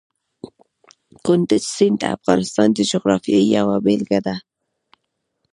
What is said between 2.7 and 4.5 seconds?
د جغرافیې یوه بېلګه ده.